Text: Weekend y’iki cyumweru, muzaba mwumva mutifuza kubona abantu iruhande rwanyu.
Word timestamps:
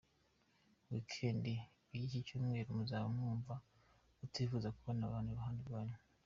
Weekend 0.89 1.45
y’iki 1.99 2.19
cyumweru, 2.27 2.69
muzaba 2.79 3.07
mwumva 3.15 3.53
mutifuza 4.19 4.73
kubona 4.75 5.01
abantu 5.05 5.29
iruhande 5.31 5.61
rwanyu. 5.69 5.97